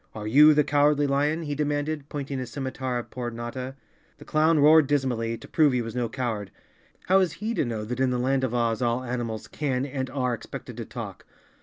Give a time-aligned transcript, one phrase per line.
[0.15, 3.75] Are you the Cow¬ ardly Lion?" he demanded, pointing his scimitar at poor Notta.
[4.17, 6.49] The clown roared dismally, to prove he was no coward.
[7.05, 10.09] How was he to know that in the land of Oz all animals can and
[10.09, 11.27] are expected to talk?